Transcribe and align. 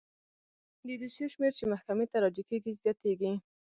د 0.85 0.87
دوسیو 1.01 1.31
شمیر 1.33 1.53
چې 1.59 1.65
محکمې 1.73 2.05
ته 2.11 2.17
راجع 2.23 2.43
کیږي 2.49 2.71
زیاتیږي. 2.81 3.31